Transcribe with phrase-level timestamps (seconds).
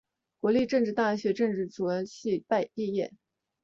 [0.39, 3.13] 国立政治大学政治学系毕业。